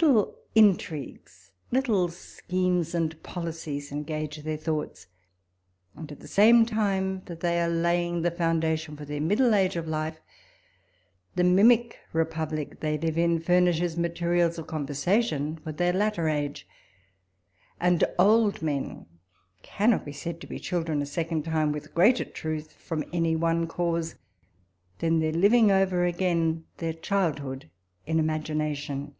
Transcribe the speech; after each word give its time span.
Little 0.00 0.34
intrigues, 0.56 1.52
little 1.70 2.08
schemes, 2.08 2.92
and 2.94 3.20
policies 3.22 3.92
engage 3.92 4.38
their 4.38 4.56
thoughts; 4.56 5.06
and, 5.94 6.10
at 6.10 6.18
the 6.20 6.28
same 6.28 6.66
time 6.66 7.22
that 7.26 7.38
they 7.40 7.60
are 7.62 7.68
laying 7.68 8.20
the 8.20 8.28
18 8.28 8.38
walpole's 8.38 8.38
letters. 8.38 8.38
foundation 8.38 8.96
for 8.96 9.04
their 9.04 9.20
middle 9.20 9.54
age 9.54 9.76
of 9.76 9.86
life, 9.88 10.20
the 11.36 11.44
mimic 11.44 11.98
republic 12.12 12.80
they 12.80 12.98
live 12.98 13.16
in 13.16 13.38
furnishes 13.40 13.96
materials 13.96 14.58
of 14.58 14.66
conversation 14.66 15.56
for 15.56 15.70
their 15.72 15.92
latter 15.92 16.28
age; 16.28 16.66
and 17.80 18.02
old 18.18 18.60
men 18.60 19.06
cannot 19.62 20.04
be 20.04 20.12
said 20.12 20.40
to 20.40 20.46
be 20.48 20.58
children 20.58 21.00
a 21.00 21.06
second 21.06 21.44
time 21.44 21.70
with 21.72 21.94
greater 21.94 22.24
truth 22.24 22.72
from 22.72 23.04
any 23.12 23.36
one 23.36 23.66
cause, 23.68 24.16
than 24.98 25.20
their 25.20 25.32
living 25.32 25.70
over 25.70 26.04
again 26.04 26.64
their 26.78 26.92
childhood 26.92 27.70
in 28.04 28.18
imagina 28.18 28.74
tion. 28.76 29.14